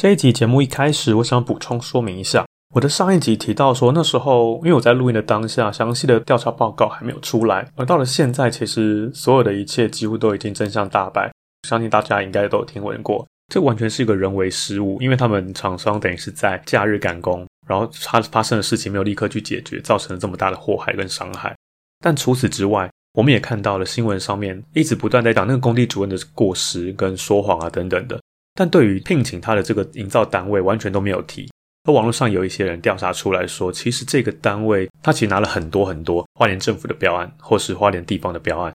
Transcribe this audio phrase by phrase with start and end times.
[0.00, 11.30] 这一集节目一开始，我想补充说明一下，我的上一集提到说，那时候因为我在录音的当下，详细的调查报告还没有出来，而到了现在，其实所有的一切几乎都已经真相大白。
[11.68, 21.54] 相信大家应该都有听闻过，这完全是一个人为失误，因为他们厂商等于是在假日赶工，然后他发生的事情没有立刻去解决，造成了这么大的祸害跟伤害。
[22.02, 28.18] 但除此之外，我们也看到了新闻上面一直不断在讲那个工地主任的过失跟说谎啊等等的。
[28.60, 31.50] 但对于聘请他的这个营造单位，完全都没有提。
[31.88, 38.70] 而网络上有一些人调查出来说，其实这个单位他其实拿了很多很多花莲政府的标案，或是花莲地方的标案。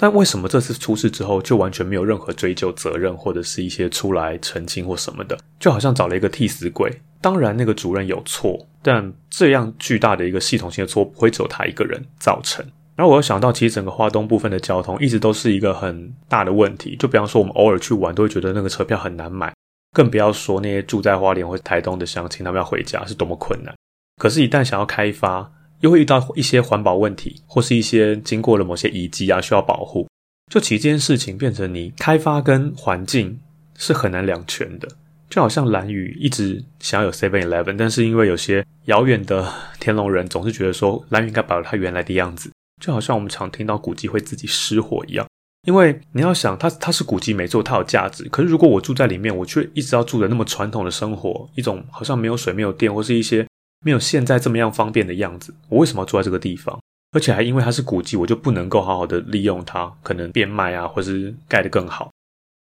[0.00, 5.36] 但为什么这次出事之后，就完全没有任何追究责任，或者是一些出来澄清或什么的？
[5.60, 6.90] 就好像找了一个替死鬼。
[7.20, 12.64] 当然，那个主任有错，但这样巨大的一个系统性的错，不会只有他一个人造成。
[12.98, 16.96] 然后我又想到，其实整个花东部分的交通一直都是一个很大的问题。
[16.96, 19.54] 就比方说，我们偶尔去玩，都会觉得那个车票很难买，
[19.92, 23.72] 更不要说那些住在花莲或台东的乡亲，他们要回家是多么困难。
[24.20, 25.48] 可是，一旦想要开发，
[25.78, 30.08] 又会遇到一些环保问题，或是一些经过了某些遗迹啊，需要保护。
[30.52, 33.38] 就其实这件事情变成你开发跟环境
[33.76, 34.88] 是很难两全的。
[35.30, 39.46] 就好像蓝屿一直想要有 Seven Eleven，但是因为有些遥远的
[39.78, 42.50] 天龙人总是觉得说，蓝屿应该保留它原来的样子。
[42.80, 45.26] 就好像我们常听到古迹会自己失火一样，
[45.66, 48.24] 因为你要想，它它是古迹没错，它有价值。
[48.28, 53.46] 可是如果我住在里面，我却一直要住的那么传统的生活，一种好像没有水、没有电，或是一些
[53.84, 56.78] 没有现在这么样方便的样子，我为什么要住在这个地方？
[57.12, 62.10] 而且还因为它是古迹，我就不能够好好的利用它，可能变卖啊，或是盖得更好。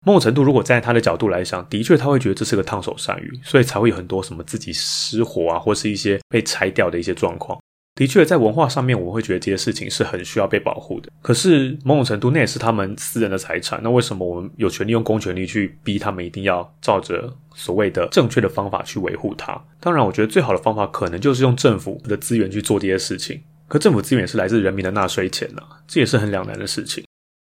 [0.06, 7.58] 某种程度，如果站在他的角度来想，的确他会觉得这是个烫手山芋，所以才会有很多什么自己失火啊，或是一些被拆掉的一些状况。
[7.96, 11.08] 的确，在文化上面，我会觉得这些事情是很需要被保护的。
[11.22, 13.80] 可是，某种程度，那也是他们私人的财产。
[13.84, 19.64] 那为什么我们有权利用公权力去逼他们一定要照着所谓的正确的方法去维护它？
[19.78, 23.40] 当然，我觉得最好的方法可能就是用政府的资源去做这些事情。
[23.68, 27.04] 可政府资源是来自人民的纳税钱呐，这也是很两难的事情。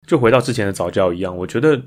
[0.07, 1.81] 就回到之前的早教一样，我觉得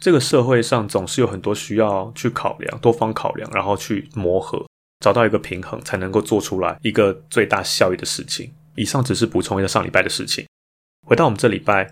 [0.00, 4.64] 这个社会上总是有很多需要去考量、多方考量，然后去磨合。
[5.00, 8.50] 找到一个平衡，才能够做出来一个最大效益的事情。
[8.74, 10.46] 以上只是补充一下上礼拜的事情。
[11.06, 11.88] 回到我们这礼拜，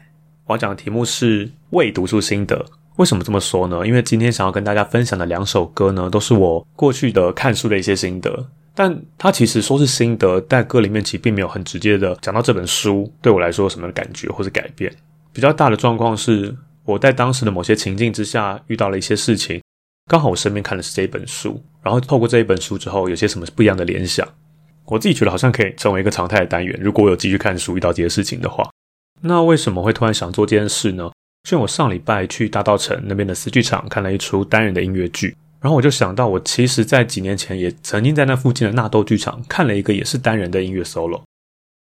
[0.47, 2.65] 我要讲的题目是未读书心得。
[2.97, 3.87] 为什么这么说呢？
[3.87, 8.49] 因为今天想要跟大家分享的两首歌呢，都是我过去的看书的一些心得。
[8.75, 14.95] 但它其实说是心得，但歌里面其实并没有很直接的讲到这本书对我来说有什么感觉或是改变。
[15.33, 16.55] 比较大的状况是，
[16.85, 19.61] 我在当时的某些情境之下遇到了一些事情。
[20.11, 24.27] 刚好我身边看的是这本书，然后透过这一本书之后，有些什么不一样的联想，
[24.87, 26.77] 我自己觉得好像可以成为一个常态的单元。
[26.83, 28.69] 如果我有继续看书遇到这些事情的话，
[29.21, 31.13] 那为什么会突然想做这件事呢？
[31.49, 41.23] 因为我上礼拜去大稻城那边的丝剧场看了一出单人的音乐剧，然后我就想到，我其实在几年前也曾经在那附近的纳豆剧场看了一个也是单人的音乐 solo，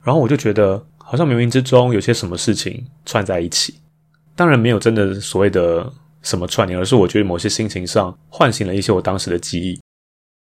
[0.05, 3.77] 然后我就觉得好像冥冥之中有些什么事情串在一起，
[4.35, 5.91] 当然没有真的所谓的。
[6.23, 9.79] 什么串联，而是我觉得某些心情上唤醒了一些我当时的记忆。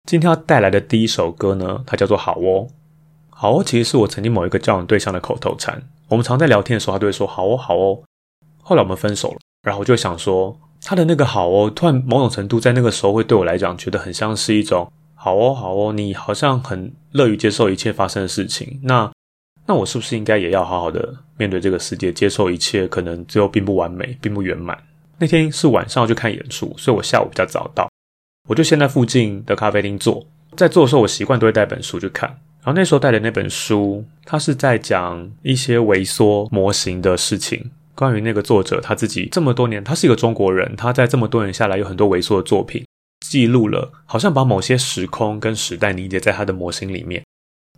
[0.05, 2.67] 今天要带来的第一首歌呢，它叫做《好哦》。
[3.31, 5.81] 好哦，其实是我曾经某一个交往对象的口头禅。
[6.07, 7.99] 我们常在聊天的时候，他都会说“好哦，好哦”。
[8.61, 18.79] 后来我们分手了，然后我就想说，他的那个“好哦”，突然某种程度在那个时候会对我来讲，觉得很像是一种“好哦，好哦”，你好像很乐于接受一切发生的事情。
[18.83, 19.11] 那
[19.65, 24.77] 那我是不是应该也要好好的面对这个世界，接受一切可能最后并不完美，并不圆满？
[25.17, 27.89] 那天是晚上要去看演出，所以我下午比较早到。
[28.47, 30.25] 我就先在附近的咖啡厅坐，
[30.55, 32.29] 在坐的时候，我习惯都会带本书去看。
[32.63, 37.71] 然后那时候带的那本书，它是在讲一些微缩模型的事情。
[37.93, 42.85] 关于那个作者他自己这么多年，他是一个中国人，他在这么多年下来有很多微缩的作品，
[43.25, 47.23] 记录了，好像把某些时空跟时代凝结在他的模型里面。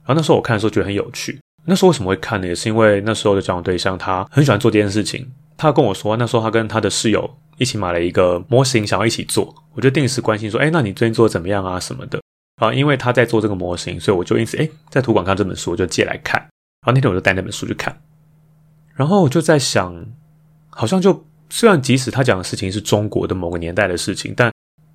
[0.06, 1.40] 然后那时候我看的时候觉得很有趣。
[1.66, 2.48] 那时候为什么会看呢？
[2.48, 5.30] 也是因为那时候的交往对象他很喜欢做这件事情。
[5.56, 9.54] 他跟我说，那时候他跟他的室友一起买了一个模型，想要一起做。
[9.74, 11.80] 我就定时关心说：“哎，那你最近做的怎么样啊？
[11.80, 12.22] 什么的。”
[12.62, 16.40] 啊，因为他在做这个模型，所以我就因此哎，在图书馆看这本书，我就借来看。
[16.42, 17.96] 然后那天我就带那本书去看。
[18.96, 19.94] 然后我就在想，
[20.70, 24.52] 好像就虽然即使他讲的事情是中国的某个年代的事情，但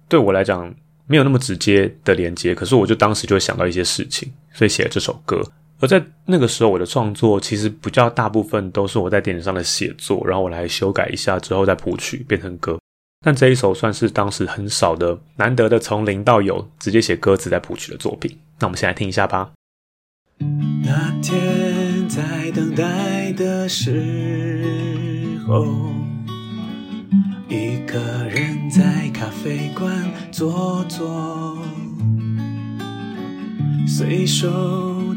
[0.08, 0.74] 对我来讲
[1.06, 2.54] 没有那么直接的连接。
[2.54, 5.40] 可是我就当时就会想到一些事情，所以写了这首歌。
[5.82, 12.78] 而在那个时候，我的创作其实比较大部分都是我在电脑上的写作，然后我来修改一下之后再谱曲变成歌。
[13.24, 18.38] 但这一首算是当时很少的、难得的从零到有直接写歌词再谱曲的作品。
[18.60, 19.50] 那我们先来听一下吧。
[20.84, 25.66] 那天在等待的时候，
[27.48, 27.98] 一个
[28.28, 29.92] 人在咖啡馆
[30.30, 31.58] 坐坐。
[33.84, 34.48] 随手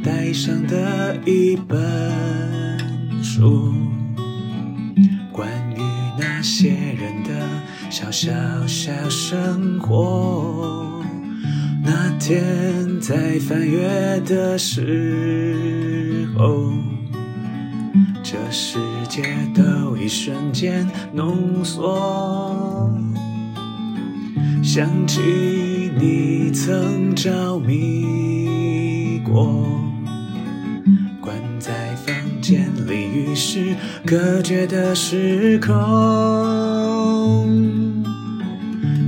[0.05, 1.81] 带上的一本
[3.23, 3.73] 书，
[5.31, 5.79] 关于
[6.19, 7.31] 那些人的
[7.89, 8.31] 小小
[8.67, 11.03] 小生活。
[11.83, 16.71] 那天在翻阅的时候，
[18.21, 18.77] 这世
[19.09, 19.23] 界
[19.55, 22.95] 都一瞬间浓缩，
[24.61, 25.19] 想起
[25.99, 29.19] 你曾着迷。
[29.23, 29.84] 过
[33.15, 33.73] 与世
[34.05, 35.73] 隔绝的时空。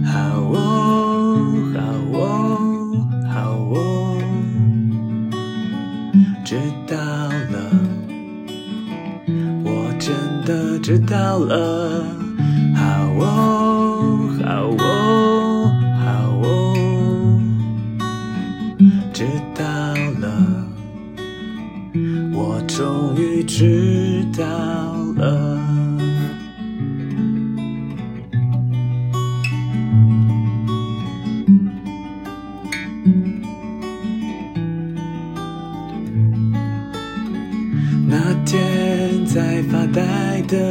[0.05, 1.43] 好哦，
[1.75, 1.81] 好
[2.13, 2.25] 哦，
[3.29, 4.17] 好哦，
[6.45, 6.55] 知
[6.87, 7.57] 道了，
[9.65, 10.15] 我真
[10.45, 12.16] 的知道了。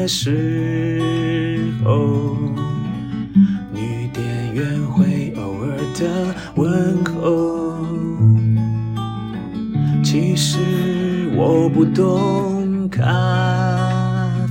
[0.06, 1.02] 的时
[1.84, 2.36] 候，
[3.74, 4.24] 女店
[4.54, 7.84] 员会偶尔的问候，
[10.04, 10.60] 其实。
[11.34, 13.02] 我不懂咖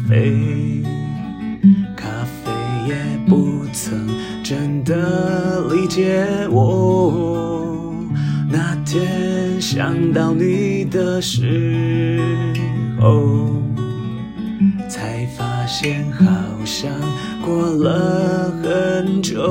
[0.10, 0.84] 啡，
[1.96, 2.06] 咖
[2.44, 2.52] 啡
[2.90, 2.94] 也
[3.26, 4.08] 不曾
[4.44, 7.96] 真的理解我。
[8.52, 11.65] 那天想到你的时候
[15.78, 16.26] 现好
[16.64, 16.90] 像
[17.46, 19.44] 过了很久。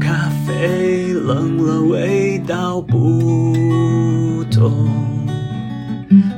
[0.00, 4.88] 咖啡冷了，味道不同。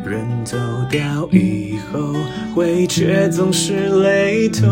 [0.04, 0.58] 人走
[0.90, 2.12] 掉以后，
[2.54, 4.66] 回忆却总是雷同。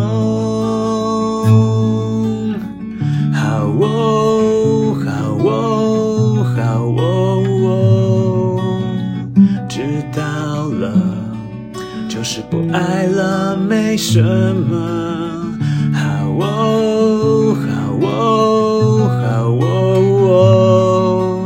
[12.74, 14.76] 爱了，没什么。
[15.94, 21.38] 好哦，好哦，好哦，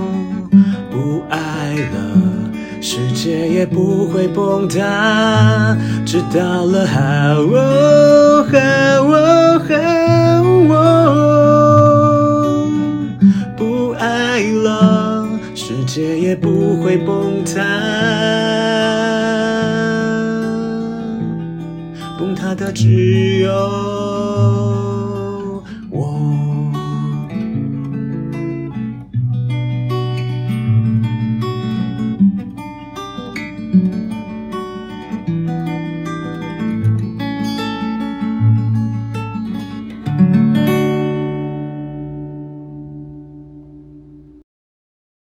[0.90, 1.98] 不爱了。
[2.80, 6.98] 世界也不会崩塌，知道了，好
[7.42, 8.58] 哦，好
[9.04, 9.74] 哦，好
[10.72, 12.70] 哦，
[13.54, 17.60] 不爱了，世界也不会崩塌，
[22.54, 23.52] 的只有
[25.90, 26.14] 我。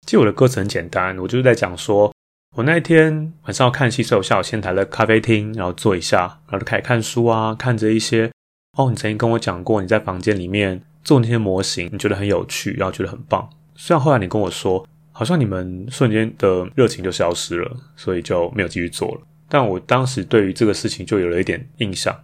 [0.07, 2.14] 其实我的歌词很简单，我就是在讲说。
[2.57, 8.31] 我那一天晚上要看戏，所以我下午先来了咖啡厅，然后坐一下，然后就开始看书啊，看着一些
[8.79, 13.51] 哦，你曾经跟我讲过你在房间里面做那些模型，你觉得很有趣，然后觉得很棒。
[13.75, 19.23] 虽然后来你跟我说，好像你们瞬间的热情就消失了，所以就没有继续做了。
[19.49, 22.17] 但我当时对于这个事情就有了一点印象。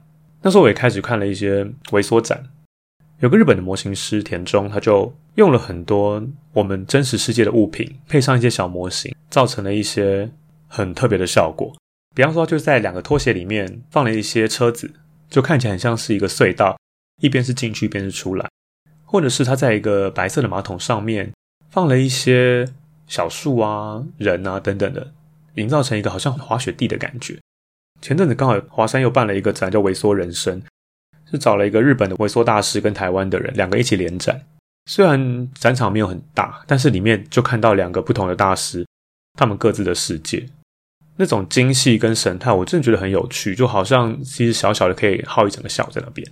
[0.43, 2.41] 那时候我也开始看了一些微缩展，
[3.21, 6.23] 有个日本的模型师田中，他就用了很多
[6.55, 10.31] 我们真实世界的物品，配上一些小模型，造成了一些
[10.67, 11.71] 很特别的效果。
[12.15, 14.91] 比方说，就在两个拖鞋里面放了一些车子，
[15.29, 16.79] 就看起来很像是一个隧道，
[17.21, 18.49] 一边是进去，一边是出来。
[19.05, 21.31] 或者是他在一个白色的马桶上面
[21.69, 22.67] 放了一些
[23.07, 25.13] 小树啊、人啊等等的，
[25.57, 27.39] 营造成一个好像滑雪地的感觉。
[28.01, 30.63] 前阵子刚好华山又办了一个展，叫“微缩人生”，
[31.31, 34.41] 是找了一个日本的微缩大师跟台湾的人两个一起联展。
[34.87, 38.87] 虽然展场没有很大，但是里面就看到两个不同的大师，
[39.39, 40.45] 他们各自的世界，
[41.17, 46.27] 那种精细跟神态，我真的觉得很有趣，就好像其实小小的可以耗一整个下午在那边。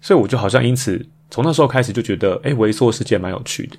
[0.00, 3.76] 所以我就好像因此从那时候开始就觉得，哎，微缩世界蛮有趣的。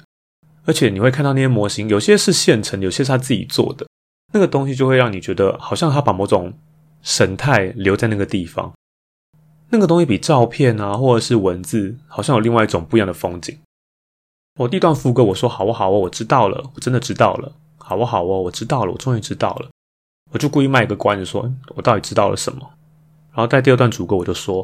[0.65, 3.85] 而且你会看到那些模型，有些是现成，有些是他自己做的，
[4.33, 6.53] 那个东西就会让你觉得好像他把某种。
[7.05, 8.73] 神态留在那个地方，
[9.73, 13.57] 那个东西比照片啊，或者是文字，好像有另外一种不一样的风景。
[14.59, 19.69] 我第一段副歌我说好哦好哦，我知道了，我真的知道了，好哦好哦，我知道了，我终于知道了。
[20.31, 22.59] 我就故意卖个关子，说我到底知道了什么。
[23.31, 24.63] 然后在第二段主歌我就说，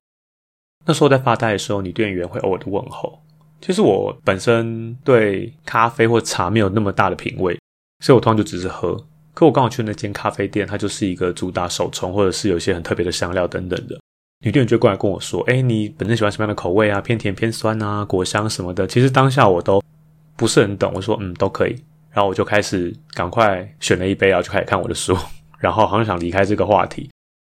[0.86, 3.20] 那时候在发呆的时候，女店员会偶尔的问候。
[3.62, 7.60] 其实我本身对咖啡或茶没有那么大的品味，
[8.06, 8.96] 所以我通常就只是喝。
[9.34, 14.00] 可我刚好去那间咖啡店，它就是一个主打手冲，或者是有一些很特别的香料等等的。
[14.46, 17.02] 女店员就过来跟我说：“哎，你本身喜欢什么样的口味啊？
[17.02, 19.84] 偏甜、偏酸啊，果香什么的。”其实当下我都
[20.38, 20.92] 不是很懂。
[20.96, 21.76] 我说：“嗯，都可以。”
[22.12, 25.16] 然后我就开始赶快选了一杯，然后就开始看我的书，
[25.60, 27.10] 然后好像想离开这个话题，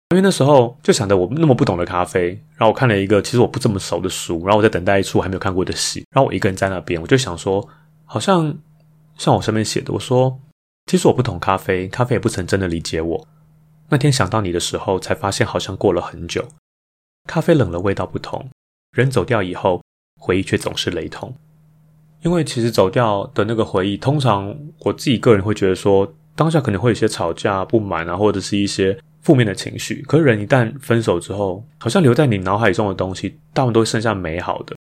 [0.10, 7.66] 因为那时候就想着我那么不懂的咖啡，然后我看了一个其实我不这么熟的书，然后我在等待一出还没有看过的戏，然后我一个人在那边，我就想说，
[8.04, 8.58] 好像
[9.16, 10.40] 像我上面写的，我说。
[10.88, 13.28] 其实我不懂咖啡，咖啡也不曾真的理解我。
[13.90, 16.44] 那天想到你的时候，才发现好像过了很久。
[17.30, 18.44] 咖啡冷了，味道不同。
[18.98, 19.84] 人走掉以后，
[20.20, 21.32] 回忆却总是雷同。
[22.24, 30.02] 因为其实走掉的那个回忆，通常我自己个人会觉得说，当下可能会有些吵架、不满啊，或者是一些负面的情绪。
[30.08, 34.76] 可是人一旦分手之后，好像留在你脑海中的东西，大部分都剩下美好的。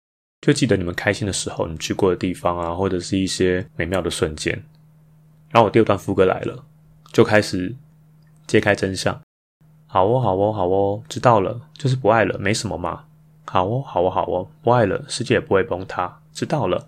[0.42, 4.54] 就记得你们开心的时候，你去过的地方啊，或者是一些美妙的瞬间。
[5.50, 6.64] 然后我第二段副歌来了，
[7.12, 7.76] 就开始
[8.46, 9.20] 揭开真相。
[9.96, 13.06] 好哦，好哦，好哦，知道了，就是不爱了，没什么嘛。
[13.46, 16.22] 好哦，好哦，好哦，不爱了，世界也不会崩塌。
[16.34, 16.86] 知道了。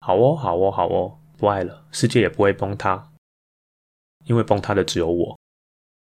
[0.00, 3.10] 好哦，好哦，好哦，不爱了，世界也不会崩塌，
[4.24, 5.36] 因为崩塌的只有我。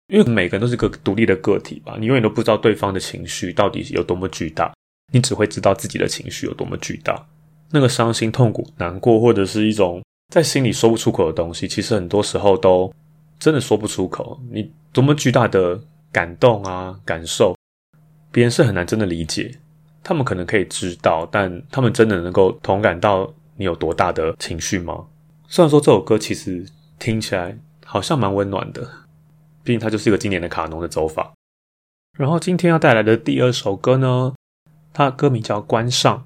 [0.08, 4.74] 因为每个人都是个独立的个体吧，你永远都不知道对方的情绪到底有多么巨大，
[5.12, 7.24] 你只会知道自己的情绪有多么巨大。
[7.70, 10.02] 那个伤心、痛苦、难过，或者是一种。
[10.32, 12.92] 在心里说不出口的东西，其实很多时候都
[13.38, 14.36] 真的说不出口。
[14.50, 15.80] 你多么巨大的
[16.14, 17.56] 感动啊、感受，
[18.30, 19.58] 别人是很难真的理解。
[20.04, 25.04] 他们可能可以知道，但他们真的能够同感到你有多大的情绪吗？
[25.48, 26.64] 虽然说这首歌其实
[27.00, 28.88] 听起来好像蛮温暖的，
[29.64, 31.32] 毕竟它就是一个经典的卡农的走法。
[32.16, 34.32] 然后今天要带来的第二首歌呢，
[34.92, 36.16] 它的歌名叫《关上》，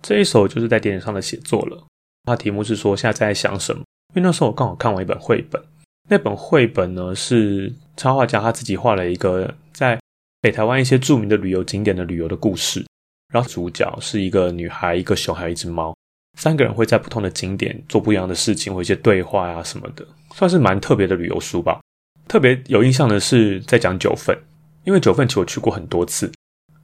[0.00, 1.84] 这一首就是在电影上的写作了。
[2.24, 3.82] 它题目是说现在在想什么？
[4.14, 5.60] 因为那时候我刚好看完一本绘本，
[6.08, 9.98] 那本绘本呢是插画家他自己画了一个在
[10.40, 12.84] 北台湾一些著名的旅游景点的旅游的故事，
[13.32, 15.94] 然后主角是一个女孩、一个熊还有一只猫，
[16.38, 21.80] 三个人会在不同的景点做不一样的事情或一些对话、啊、什么的，算是蛮特别的旅游书吧。
[22.28, 24.36] 特别有印象的是在讲九份，
[24.84, 26.32] 因为九份其实我去过很多次，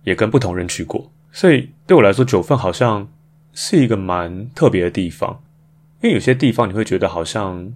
[0.04, 3.08] 也跟不同人去过，所以对我来说九份好像。
[3.60, 5.42] 是一个蛮特别的地方，
[6.00, 7.74] 因为有些地方你会觉得好像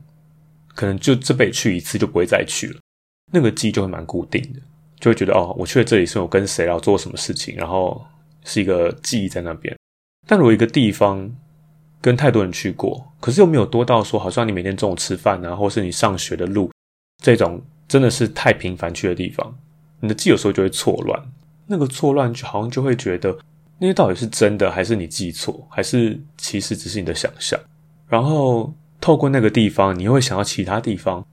[0.77, 2.79] 可能就这辈子去一次就不会再去了，
[3.33, 4.61] 那个记忆就会蛮固定的，
[5.01, 8.01] 就会觉得哦，我去了这里是我跟谁，然后做什么事情，然后
[8.45, 9.77] 是一个记忆在那边。
[10.29, 11.29] 但如果一个地方
[12.01, 16.71] 跟太多人去过，可是又没有多到说，好像你每天中午吃饭啊，或是你上学的路
[17.23, 19.53] 这种真的是太频繁去的地方，
[19.99, 21.21] 你的记忆有时候就会错乱，
[21.67, 23.37] 那个错乱就好像就会觉得。
[23.79, 27.59] 那些到底是真的，还是你记错，还是其实只是你的想象？
[28.07, 31.27] 然后透过那个地方，你又会想到其他地方。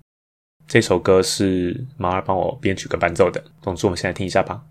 [0.69, 4.61] 这首歌是马二帮我编曲跟伴奏的，总之我们先来听一下吧。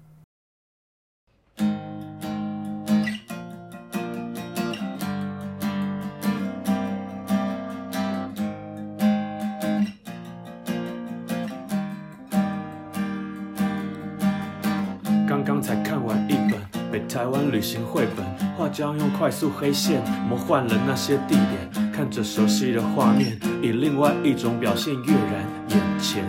[15.29, 18.25] 刚刚才看完一本北台湾旅行绘本，
[18.57, 21.88] 画家用快速黑线魔幻了那些地点。
[21.99, 26.23] 看着熟悉的画面，以另外一种表现跃然眼前。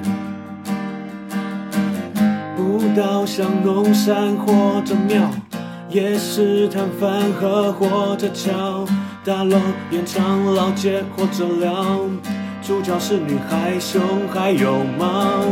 [2.57, 5.29] 步道像农山或者庙，
[5.91, 8.83] 夜市摊贩和或者桥，
[9.23, 9.59] 大楼
[9.91, 11.99] 延长老街或者寮，
[12.63, 14.01] 主角是女孩，熊
[14.33, 15.43] 还有猫。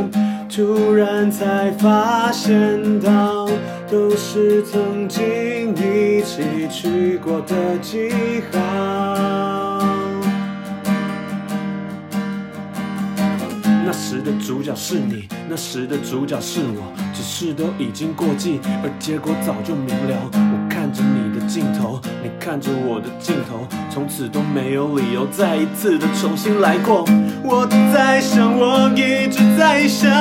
[0.50, 3.48] 突然才发现到，
[3.88, 8.10] 都是曾经一起去过的记
[8.52, 9.17] 号。
[13.88, 20.30] 那时的主角是你，那时的主角是我，只是都已经过季，而结果早就明了。
[20.34, 27.06] 我看着你的镜头，你看着我的镜头，从此都没有理由再一次的重新来过。
[27.42, 30.12] 我在想，我一直在想。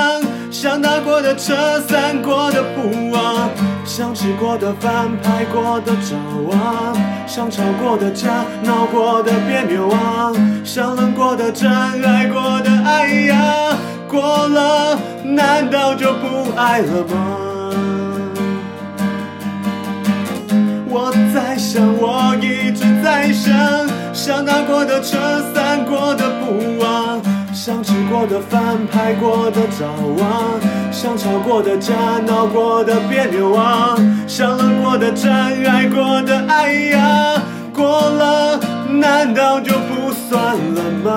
[0.49, 3.50] 像搭过的车，散过的步啊，
[3.85, 6.16] 像吃过的饭，拍过的照
[6.56, 6.94] 啊，
[7.26, 10.33] 像吵过的架，闹过的别扭啊，
[10.64, 13.76] 像冷过的战，爱过的爱呀，
[14.09, 17.37] 过了难道就不爱了吗？
[20.88, 23.52] 我在想，我一直在想，
[24.14, 25.18] 像搭过的车，
[25.52, 27.21] 散过的步啊。
[27.56, 29.86] 像吃过的饭，拍过的照
[30.22, 30.60] 啊，
[30.92, 31.94] 像吵过的架，
[32.26, 33.96] 闹过的别扭啊，
[34.26, 38.60] 像冷过的战，爱过的爱呀，过了
[38.90, 41.10] 难道就不算了吗？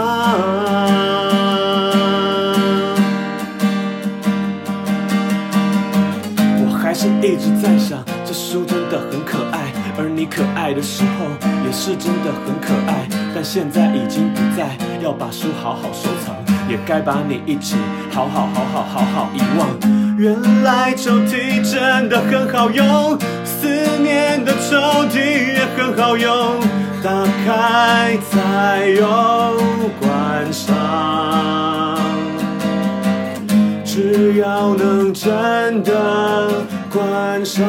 [6.63, 11.25] 我还是一直在想，这书真的很可爱，而你可爱的时候
[11.65, 16.35] 也是真的很可爱，但现在已经不在，要把书好好收藏。
[16.69, 17.75] 也该把你一起
[18.11, 19.67] 好好好好好好遗忘。
[20.19, 23.67] 原来抽屉真的很好用，思
[24.03, 24.77] 念的抽
[25.09, 25.17] 屉
[25.53, 26.59] 也很好用，
[27.01, 27.09] 打
[27.43, 29.57] 开才有
[29.99, 31.97] 关上。
[33.83, 37.65] 只要能真的关上，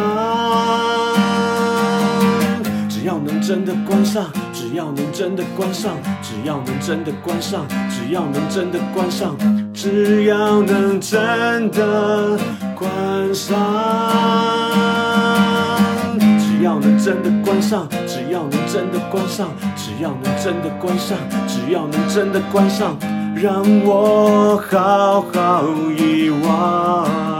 [2.87, 3.90] 只要能真的关。
[4.81, 9.37] 要能真的关上，只要能真的关上，只要能真的关上，
[9.75, 12.39] 只要能真的
[12.75, 13.59] 关上，
[16.41, 22.97] 只要能真的关上，只要能真的关上，只要能真的关上，只要能真的关上，
[23.35, 27.40] 让我好好遗忘。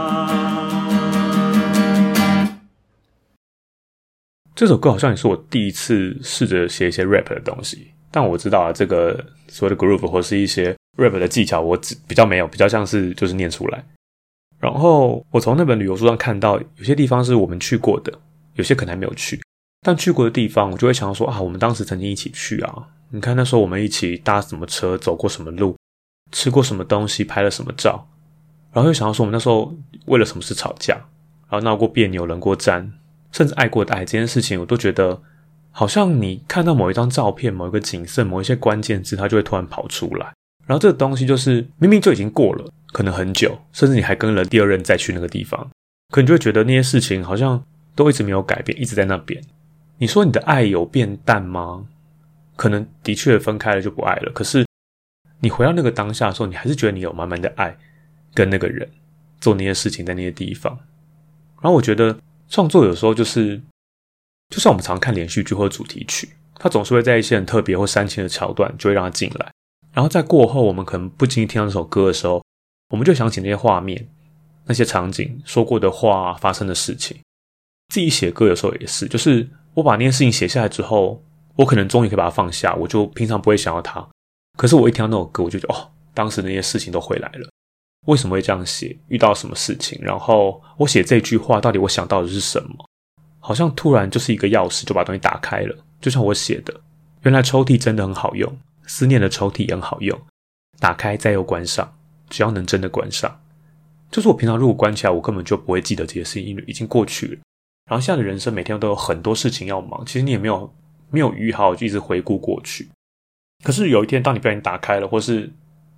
[4.53, 13.83] 这首歌好像也是我第一次试着写一些 rap 的东西，但我知道啊，这个所谓的 groove 或是一些 rap 的技巧，我只比较没有，比较像是就是念出来。
[14.59, 18.13] 然后我从那本旅游书上看到，有些地方是我们去过的，
[18.55, 19.41] 有些可能还没有去，
[19.81, 25.75] 但去过的地方，我就会想到说啊，我们当时曾经一起去啊，你看那时候我们一起搭什么车，走过什么路，
[26.31, 28.05] 吃过什么东西，拍了什么照，
[28.73, 29.73] 然后又想到说我们那时候
[30.05, 30.93] 为了什么事吵架，
[31.49, 32.91] 然后闹过别扭，冷过战。
[33.31, 35.21] 甚至爱过的爱这件事情，我都觉得
[35.71, 40.33] 好像你看到某一张照片、某一个景色、某一些关键字，它就会突然跑出来。
[40.67, 45.69] 然后这个东西就是明明就已经过了，可能很久，甚至你还跟了第二任再去那个地方，
[46.09, 47.61] 可你就会觉得那些事情好像
[47.95, 49.41] 都一直没有改变，一直在那边。
[49.97, 51.85] 你说你的爱有变淡吗？
[52.55, 54.31] 可能的确分开了就不爱了。
[54.33, 54.65] 可是
[55.39, 57.75] 你回到那个当下的时候，你还是觉得你有满满的爱，
[58.33, 58.89] 跟那个人
[59.39, 60.77] 做那些事情，在那些地方。
[61.61, 62.17] 然后我觉得。
[62.51, 63.59] 创作有时候就是，
[64.49, 69.51] 就像我们常看连续剧或主题曲，它总是会在一些很特别或煽情的桥段，就会让它进来。
[69.93, 72.43] 然后在过后，我们可能不经意听到这首歌的时候，
[72.89, 74.05] 我们就想起那些画面、
[74.65, 77.17] 那些场景、说过的话、发生的事情。
[77.87, 81.23] 自己写歌有时候也是，就是我把那些事情写下来之后，
[81.55, 84.05] 我可能终于可以把它放下，我就平常不会想到它。
[84.57, 87.49] 可是我一听到那首歌，我就觉得哦，当时那些事情都回来了。
[88.07, 88.97] 为什么会这样写？
[89.09, 89.99] 遇到什么事情？
[90.01, 92.85] 然后我写这句话，到底我想到的是什么？
[93.39, 95.75] 好像突然就是一个钥匙，就把东西打开了。
[95.99, 96.81] 就像我写的，
[97.21, 100.19] 原来抽屉真的很好用，思念的抽屉也很好用，
[100.79, 101.95] 打开再又关上，
[102.29, 103.39] 只要能真的关上，
[104.09, 107.39] 就是我平常如果关起来，我根本就不会记得这些事情，因为已经过去了。
[107.89, 110.73] 然后现在的人生每天都有很多事情要忙，其实你也没有
[111.11, 112.89] 没有余好就一直回顾过去。
[113.63, 115.51] 可是有一天，当你被人打开了，或是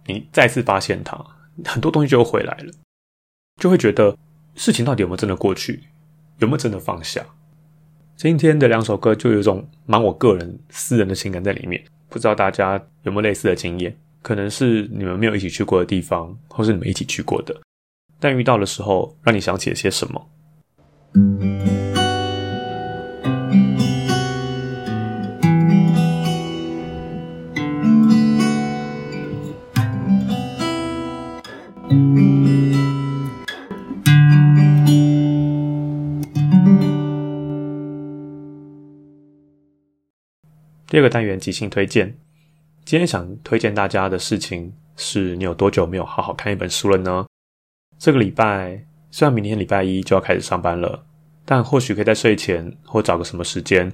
[0.06, 1.18] 你再次发现它。
[1.66, 2.74] 很多东西就回来了，
[3.62, 4.18] 就会觉得
[4.56, 5.84] 事情到底有没有真的过去，
[6.40, 7.26] 有没有真的放下？
[8.16, 13.98] 今天的两首歌就有种蛮我个人私人的情感在里面，不知道大家有没有类似的经验？
[14.22, 17.60] 可能是你们没有一起去过的地方，或是你们一起去过的，
[18.20, 20.30] 但遇到的时候让你想起了些什么？
[40.94, 42.16] 第二个单元即兴推荐，
[42.86, 47.26] 今天想推荐大家的事情是你有多久没有好好看一本书了呢？
[47.98, 48.80] 这个礼拜
[49.10, 51.04] 虽然明天礼拜一就要开始上班了，
[51.46, 53.92] 但或许可以在睡前或找个什么时间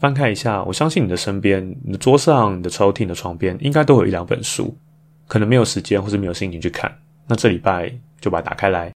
[0.00, 0.62] 翻开一下。
[0.62, 4.78] 我相信你的身边、你的桌上、你的抽屉、你的床边应该都有一两本书，
[5.26, 8.92] 可能没有时间或是没有心情去看，那这礼拜就把它打开来，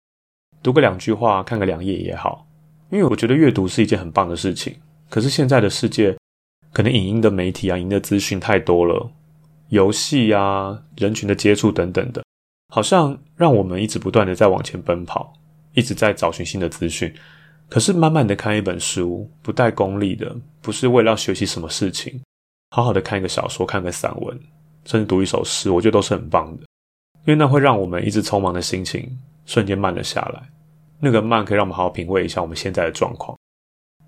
[0.61, 2.47] 读个两句话，看个两页也好。
[2.91, 4.75] 因为我觉得阅读是一件很棒的事情，
[5.09, 6.15] 可是现在的世界。
[6.79, 9.11] 可能影音的媒体啊，影音的资讯太多了，
[9.67, 12.23] 游戏啊，人群的接触等等的，
[12.73, 15.33] 好像让我们一直不断的在往前奔跑，
[15.73, 17.13] 一直在找寻新的资讯。
[17.67, 22.17] 可是慢慢的看一本书，不带功利的，不是为了要学习什么事情，
[22.69, 24.39] 好好的看一个小说，看个散文，
[24.85, 26.63] 甚至读一首诗，我觉得都是很棒的。
[27.25, 29.05] 因为那会让我们一直匆忙的心情
[29.45, 30.41] 瞬间慢了下来。
[30.97, 33.37] 那个慢可以让我们好好品味一下我们现在的状况。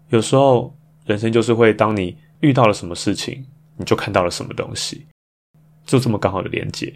[0.08, 0.74] 有时候
[1.06, 2.16] 人生就是会当你。
[2.42, 3.46] 遇到了什么事情，
[3.78, 5.08] 你就看到了什么东西，
[5.86, 6.94] 就这么刚好的连接。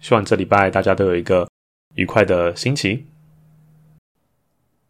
[0.00, 1.48] 希望这礼拜大家都有一个
[1.94, 3.06] 愉快的心情。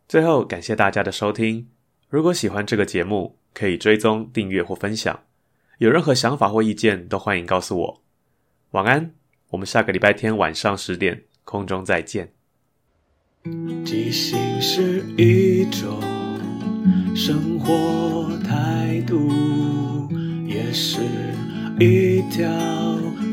[0.08, 1.68] 最后，感谢大家的收听。
[2.08, 5.24] 如果喜欢这个节目，可以追踪、订阅或分享。
[5.78, 8.02] 有任何想法或意见，都欢迎告诉我。
[8.70, 9.14] 晚安，
[9.50, 12.32] 我们下个礼拜天晚上十点空中再见。
[13.84, 16.00] 即兴是一种
[17.14, 19.30] 生活态度，
[20.46, 21.00] 也是
[21.78, 22.48] 一条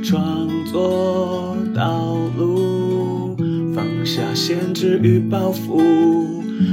[0.04, 3.36] 创作道路。
[3.74, 5.82] 放下限制与包袱，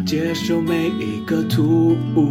[0.07, 2.31] 接受每一个突兀，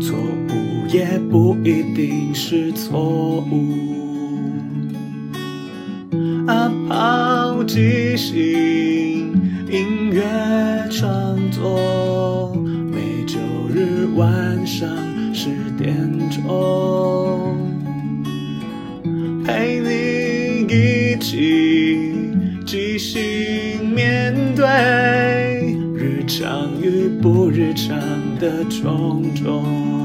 [0.00, 3.74] 错误也不一定是错误。
[6.46, 8.36] 啊，抛即兴
[9.70, 10.22] 音乐
[10.90, 12.27] 创作。
[14.18, 14.88] 晚上
[15.32, 15.94] 十点
[16.28, 17.56] 钟，
[19.44, 22.18] 陪你一起
[22.66, 24.66] 即兴面对
[25.94, 27.96] 日常与不日常
[28.40, 29.97] 的种种。